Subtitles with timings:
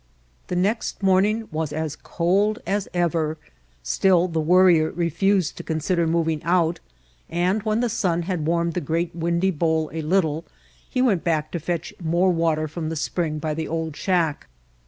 [0.47, 3.37] The next morning was as cold as ever.
[3.83, 6.79] Still the Worrier refused to consider moving out,
[7.29, 10.43] and when the sun had warmed the great windy bowl a little,
[10.89, 14.47] he went back to fetch more water from the spring by the old shack.